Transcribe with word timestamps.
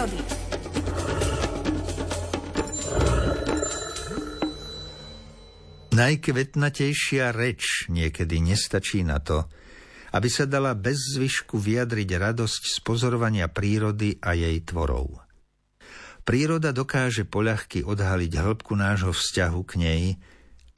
prírody. 0.00 0.20
Najkvetnatejšia 5.90 7.34
reč 7.36 7.92
niekedy 7.92 8.40
nestačí 8.40 9.04
na 9.04 9.20
to, 9.20 9.44
aby 10.16 10.28
sa 10.32 10.48
dala 10.48 10.72
bez 10.72 10.96
zvyšku 11.18 11.60
vyjadriť 11.60 12.16
radosť 12.16 12.62
z 12.64 12.76
pozorovania 12.80 13.52
prírody 13.52 14.16
a 14.16 14.32
jej 14.32 14.56
tvorov. 14.64 15.20
Príroda 16.24 16.72
dokáže 16.72 17.28
poľahky 17.28 17.84
odhaliť 17.84 18.32
hĺbku 18.32 18.72
nášho 18.78 19.12
vzťahu 19.12 19.60
k 19.66 19.72
nej 19.76 20.02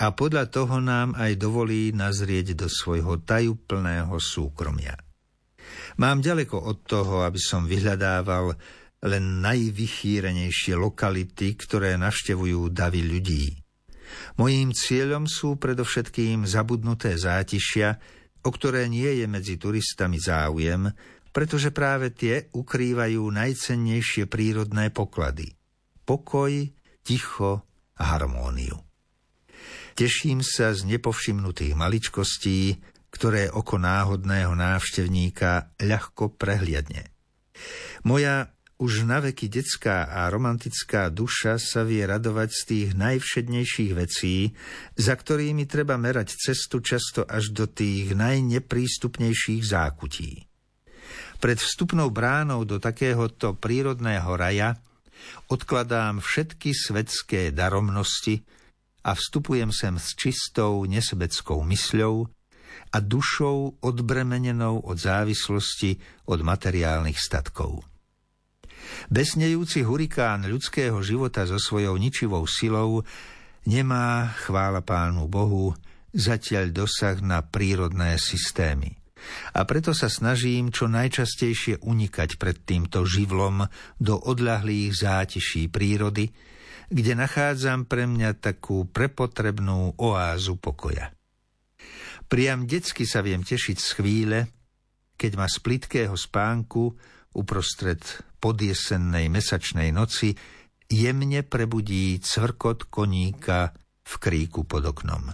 a 0.02 0.10
podľa 0.10 0.50
toho 0.50 0.82
nám 0.82 1.14
aj 1.14 1.38
dovolí 1.38 1.94
nazrieť 1.94 2.58
do 2.58 2.66
svojho 2.66 3.22
tajúplného 3.22 4.16
súkromia. 4.18 4.98
Mám 6.00 6.24
ďaleko 6.24 6.56
od 6.56 6.78
toho, 6.88 7.22
aby 7.22 7.38
som 7.38 7.68
vyhľadával 7.68 8.56
len 9.02 9.42
najvychýrenejšie 9.42 10.78
lokality, 10.78 11.58
ktoré 11.58 11.98
navštevujú 11.98 12.70
davy 12.70 13.02
ľudí. 13.02 13.46
Mojím 14.38 14.70
cieľom 14.76 15.26
sú 15.26 15.58
predovšetkým 15.58 16.46
zabudnuté 16.46 17.18
zátišia, 17.18 17.98
o 18.42 18.50
ktoré 18.50 18.86
nie 18.86 19.08
je 19.22 19.26
medzi 19.26 19.54
turistami 19.58 20.18
záujem, 20.22 20.90
pretože 21.32 21.72
práve 21.72 22.12
tie 22.12 22.52
ukrývajú 22.52 23.22
najcennejšie 23.24 24.28
prírodné 24.28 24.92
poklady. 24.92 25.56
Pokoj, 26.04 26.52
ticho 27.02 27.64
a 27.96 28.02
harmóniu. 28.14 28.76
Teším 29.92 30.40
sa 30.44 30.72
z 30.72 30.88
nepovšimnutých 30.88 31.76
maličkostí, 31.76 32.80
ktoré 33.12 33.52
oko 33.52 33.76
náhodného 33.76 34.56
návštevníka 34.56 35.76
ľahko 35.80 36.32
prehliadne. 36.36 37.12
Moja 38.08 38.48
už 38.80 39.04
naveky 39.04 39.46
detská 39.52 40.10
a 40.10 40.26
romantická 40.32 41.12
duša 41.12 41.60
sa 41.60 41.84
vie 41.84 42.02
radovať 42.02 42.50
z 42.50 42.62
tých 42.66 42.88
najvšednejších 42.98 43.92
vecí, 43.92 44.56
za 44.96 45.14
ktorými 45.14 45.68
treba 45.68 46.00
merať 46.00 46.34
cestu 46.34 46.80
často 46.80 47.22
až 47.28 47.52
do 47.52 47.68
tých 47.68 48.16
najneprístupnejších 48.16 49.62
zákutí. 49.62 50.32
Pred 51.42 51.58
vstupnou 51.58 52.08
bránou 52.10 52.62
do 52.62 52.78
takéhoto 52.78 53.58
prírodného 53.58 54.38
raja 54.38 54.78
odkladám 55.50 56.22
všetky 56.22 56.70
svetské 56.70 57.50
daromnosti 57.50 58.46
a 59.02 59.18
vstupujem 59.18 59.74
sem 59.74 59.98
s 59.98 60.14
čistou 60.14 60.86
nesebeckou 60.86 61.66
mysľou 61.66 62.30
a 62.92 62.98
dušou 63.00 63.82
odbremenenou 63.82 64.86
od 64.86 64.98
závislosti 64.98 65.98
od 66.30 66.40
materiálnych 66.46 67.18
statkov. 67.18 67.91
Besnejúci 69.10 69.84
hurikán 69.84 70.46
ľudského 70.46 70.98
života 71.04 71.44
so 71.44 71.58
svojou 71.60 71.98
ničivou 71.98 72.46
silou 72.48 73.04
nemá, 73.68 74.34
chvála 74.42 74.82
Pánu 74.82 75.28
Bohu, 75.30 75.74
zatiaľ 76.12 76.74
dosah 76.74 77.18
na 77.24 77.40
prírodné 77.40 78.20
systémy. 78.20 78.98
A 79.54 79.62
preto 79.62 79.94
sa 79.94 80.10
snažím 80.10 80.74
čo 80.74 80.90
najčastejšie 80.90 81.80
unikať 81.86 82.42
pred 82.42 82.58
týmto 82.66 83.06
živlom 83.06 83.70
do 84.02 84.18
odľahlých 84.18 84.92
zátiší 84.98 85.70
prírody, 85.70 86.34
kde 86.92 87.12
nachádzam 87.16 87.86
pre 87.86 88.04
mňa 88.04 88.36
takú 88.42 88.84
prepotrebnú 88.90 89.96
oázu 89.96 90.58
pokoja. 90.58 91.14
Priam 92.26 92.66
detsky 92.66 93.06
sa 93.06 93.22
viem 93.22 93.46
tešiť 93.46 93.76
z 93.78 93.88
chvíle, 93.96 94.38
keď 95.16 95.32
ma 95.38 95.46
z 95.46 95.56
plitkého 95.62 96.16
spánku 96.18 96.92
uprostred 97.38 98.02
podjesennej 98.42 99.30
mesačnej 99.30 99.94
noci 99.94 100.34
jemne 100.90 101.46
prebudí 101.46 102.18
cvrkot 102.18 102.90
koníka 102.90 103.70
v 104.02 104.12
kríku 104.18 104.66
pod 104.66 104.90
oknom. 104.90 105.30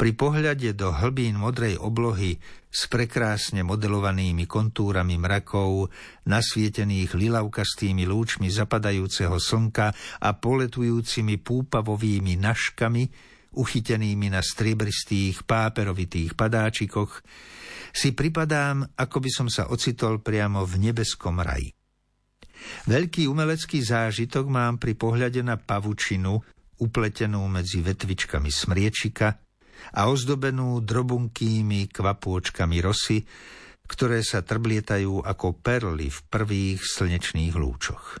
Pri 0.00 0.16
pohľade 0.16 0.72
do 0.72 0.88
hlbín 0.88 1.36
modrej 1.36 1.76
oblohy 1.76 2.40
s 2.72 2.88
prekrásne 2.88 3.60
modelovanými 3.60 4.48
kontúrami 4.48 5.20
mrakov, 5.20 5.92
nasvietených 6.24 7.12
lilavkastými 7.12 8.08
lúčmi 8.08 8.48
zapadajúceho 8.48 9.36
slnka 9.36 9.92
a 10.24 10.30
poletujúcimi 10.32 11.36
púpavovými 11.44 12.40
naškami, 12.40 13.04
uchytenými 13.56 14.32
na 14.32 14.40
striebristých 14.40 15.44
páperovitých 15.44 16.32
padáčikoch, 16.32 17.20
si 17.92 18.12
pripadám, 18.12 18.96
ako 18.96 19.16
by 19.20 19.30
som 19.32 19.48
sa 19.48 19.68
ocitol 19.72 20.20
priamo 20.20 20.64
v 20.64 20.88
nebeskom 20.88 21.40
raji. 21.40 21.75
Veľký 22.86 23.26
umelecký 23.26 23.82
zážitok 23.82 24.46
mám 24.48 24.76
pri 24.80 24.96
pohľade 24.96 25.40
na 25.44 25.56
pavučinu, 25.60 26.40
upletenú 26.80 27.42
medzi 27.48 27.80
vetvičkami 27.80 28.52
smriečika 28.52 29.28
a 29.96 30.00
ozdobenú 30.08 30.80
drobunkými 30.84 31.88
kvapôčkami 31.88 32.76
rosy, 32.84 33.24
ktoré 33.86 34.20
sa 34.26 34.42
trblietajú 34.42 35.22
ako 35.22 35.62
perly 35.62 36.10
v 36.10 36.18
prvých 36.26 36.80
slnečných 36.82 37.54
lúčoch. 37.54 38.18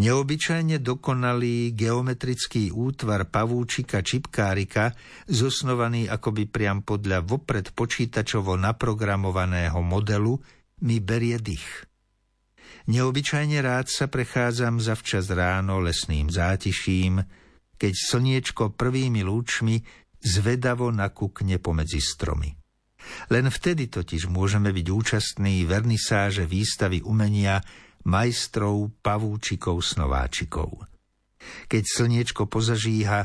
Neobyčajne 0.00 0.78
dokonalý 0.78 1.74
geometrický 1.74 2.70
útvar 2.70 3.26
pavúčika 3.26 4.00
čipkárika, 4.00 4.94
zosnovaný 5.26 6.06
akoby 6.06 6.46
priam 6.46 6.86
podľa 6.86 7.26
vopred 7.26 7.74
počítačovo 7.74 8.54
naprogramovaného 8.54 9.80
modelu, 9.82 10.38
mi 10.86 11.02
berie 11.02 11.36
dých. 11.42 11.89
Neobyčajne 12.90 13.62
rád 13.62 13.86
sa 13.86 14.10
prechádzam 14.10 14.82
zavčas 14.82 15.30
ráno 15.30 15.78
lesným 15.78 16.26
zátiším, 16.26 17.22
keď 17.78 17.92
slniečko 17.94 18.74
prvými 18.74 19.22
lúčmi 19.22 19.78
zvedavo 20.18 20.90
nakúkne 20.90 21.62
pomedzi 21.62 22.02
stromy. 22.02 22.50
Len 23.30 23.46
vtedy 23.46 23.86
totiž 23.86 24.26
môžeme 24.26 24.74
byť 24.74 24.86
účastní 24.90 25.62
vernisáže 25.70 26.50
výstavy 26.50 27.06
umenia 27.06 27.62
majstrov 28.10 28.90
pavúčikov 28.98 29.86
snováčikov. 29.86 30.82
Keď 31.70 31.82
slniečko 31.86 32.50
pozažíha 32.50 33.22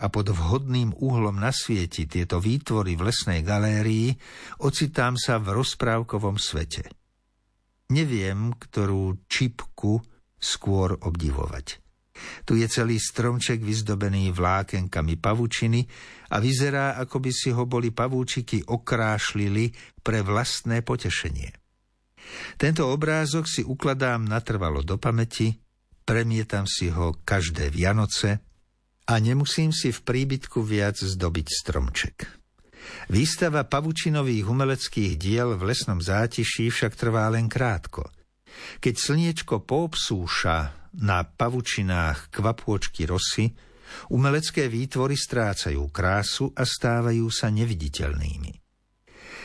a 0.00 0.06
pod 0.08 0.32
vhodným 0.32 0.96
uhlom 0.96 1.44
nasvieti 1.44 2.08
tieto 2.08 2.40
výtvory 2.40 2.96
v 2.96 3.12
lesnej 3.12 3.44
galérii, 3.44 4.16
ocitám 4.64 5.20
sa 5.20 5.36
v 5.36 5.60
rozprávkovom 5.60 6.40
svete– 6.40 6.88
Neviem, 7.92 8.56
ktorú 8.56 9.28
čipku 9.28 10.00
skôr 10.40 10.96
obdivovať. 10.96 11.84
Tu 12.46 12.62
je 12.62 12.66
celý 12.70 13.02
stromček 13.02 13.58
vyzdobený 13.58 14.30
vlákenkami 14.30 15.18
pavučiny 15.18 15.82
a 16.30 16.38
vyzerá, 16.38 16.94
ako 17.02 17.16
by 17.18 17.30
si 17.34 17.50
ho 17.50 17.66
boli 17.66 17.90
pavúčiky 17.90 18.62
okrášlili 18.70 19.74
pre 20.00 20.22
vlastné 20.22 20.86
potešenie. 20.86 21.50
Tento 22.56 22.88
obrázok 22.88 23.44
si 23.50 23.62
ukladám 23.66 24.24
natrvalo 24.24 24.80
do 24.80 24.96
pamäti, 24.96 25.58
premietam 26.06 26.64
si 26.64 26.88
ho 26.88 27.18
každé 27.26 27.68
Vianoce 27.74 28.40
a 29.04 29.14
nemusím 29.20 29.74
si 29.74 29.92
v 29.92 30.00
príbytku 30.00 30.64
viac 30.64 30.96
zdobiť 30.96 31.46
stromček. 31.50 32.43
Výstava 33.12 33.64
pavučinových 33.64 34.44
umeleckých 34.48 35.12
diel 35.20 35.56
v 35.56 35.72
lesnom 35.72 36.00
zátiší 36.00 36.72
však 36.72 36.96
trvá 36.96 37.28
len 37.28 37.48
krátko. 37.48 38.08
Keď 38.80 38.94
slniečko 38.94 39.66
poobsúša 39.66 40.56
na 41.02 41.26
pavučinách 41.26 42.30
kvapôčky 42.30 43.04
rosy, 43.04 43.50
umelecké 44.14 44.70
výtvory 44.70 45.18
strácajú 45.18 45.90
krásu 45.90 46.50
a 46.54 46.62
stávajú 46.62 47.26
sa 47.30 47.50
neviditeľnými. 47.50 48.64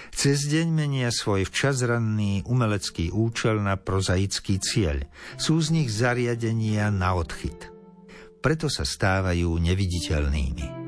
Cez 0.09 0.50
deň 0.50 0.68
menia 0.74 1.13
svoj 1.13 1.45
včasranný 1.45 2.41
umelecký 2.50 3.13
účel 3.13 3.62
na 3.62 3.77
prozaický 3.77 4.57
cieľ. 4.57 5.06
Sú 5.38 5.62
z 5.62 5.69
nich 5.69 5.89
zariadenia 5.94 6.89
na 6.89 7.13
odchyt. 7.13 7.69
Preto 8.41 8.74
sa 8.74 8.88
stávajú 8.88 9.53
neviditeľnými. 9.62 10.78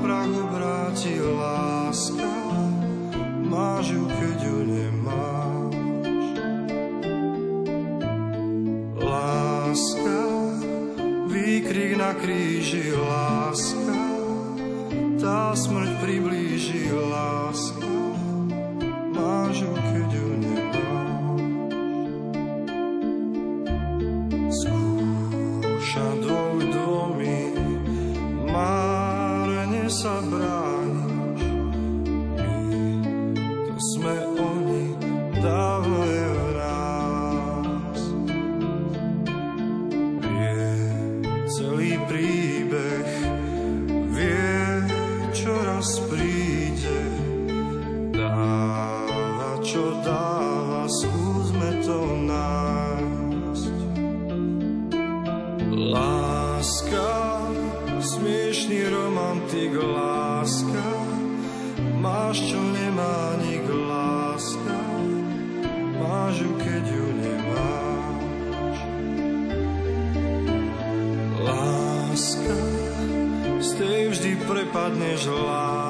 prachu 0.00 0.42
vráti 0.52 1.20
láska, 1.20 2.32
máš 3.44 3.90
ju, 3.92 4.04
keď 4.08 4.38
ju 4.42 4.58
nemáš. 4.64 5.74
Láska, 9.02 10.22
výkrik 11.28 11.98
na 11.98 12.12
kríži, 12.16 12.96
láska, 12.96 14.00
tá 15.20 15.52
smrť 15.52 15.90
priblíži, 16.00 16.88
láska, 16.92 17.92
máš 19.12 19.66
ju, 19.66 19.72
keď 19.74 20.08
ju 20.14 20.28
nemáš. 20.40 21.40
Skúša 24.52 26.08
dvoj 26.22 26.60
domy, 26.72 27.38
máš 28.48 28.81
sa 29.92 30.24
brániš. 30.24 31.44
To 33.68 33.76
sme 33.76 34.16
oni, 34.40 34.84
dávno 35.36 36.00
je 36.08 36.24
celý 41.52 42.00
príbeh, 42.08 43.10
vie, 44.16 44.64
čo 45.36 45.52
raz 45.60 46.00
príde, 46.08 47.00
dáva, 48.16 49.60
čo 49.60 49.92
dáva, 50.00 50.88
skúsme 50.88 51.68
to 51.84 52.00
nájsť. 52.32 53.76
Láska 55.92 57.31
smiešný 58.02 58.90
romantik 58.90 59.70
láska, 59.78 60.88
máš 62.02 62.42
čo 62.50 62.58
nemá 62.58 63.38
nik 63.46 63.62
láska, 63.70 64.78
máš 66.02 66.42
ju 66.42 66.52
keď 66.58 66.84
ju 66.90 67.06
nemáš. 67.22 68.78
Láska, 71.46 72.58
z 73.62 73.70
tej 73.78 74.00
vždy 74.10 74.32
prepadneš 74.50 75.22
láska, 75.30 75.81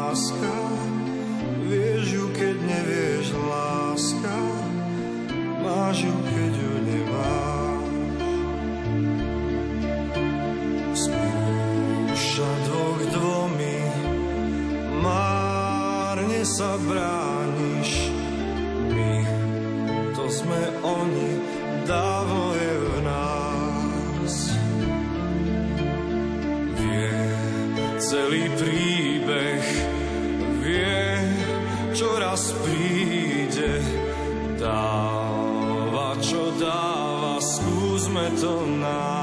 čo 36.82 36.88
dáva, 36.90 37.38
skúsme 37.38 38.26
to 38.43 38.67
nájsť. 38.82 39.22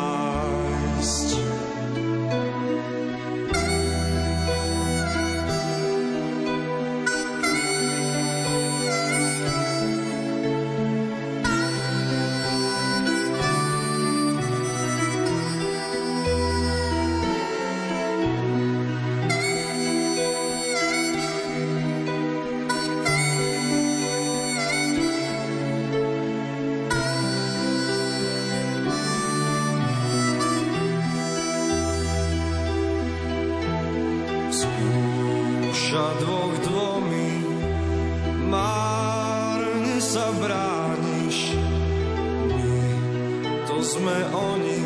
Sme 43.89 44.18
oni, 44.30 44.80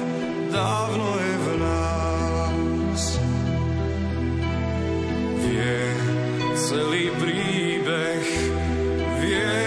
dávno 0.47 1.07
je 1.19 1.33
v 1.35 1.47
nás. 1.59 3.01
Vie 5.43 5.79
celý 6.55 7.11
príbeh, 7.19 8.23
vie, 9.19 9.59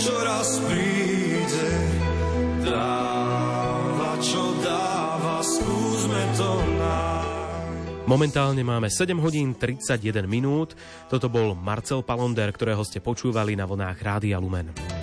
čo 0.00 0.14
raz 0.24 0.48
príde. 0.64 1.68
Dáva, 2.64 4.16
dáva, 4.64 5.36
skúsme. 5.44 6.20
Momentálne 8.08 8.64
máme 8.64 8.88
7 8.88 9.12
hodín 9.20 9.52
31 9.52 10.24
minút. 10.24 10.72
Toto 11.12 11.28
bol 11.28 11.52
Marcel 11.52 12.00
Palonder, 12.00 12.48
ktorého 12.48 12.80
ste 12.80 13.04
počúvali 13.04 13.52
na 13.52 13.68
vlnách 13.68 14.00
Rádia 14.00 14.40
Lumen. 14.40 14.98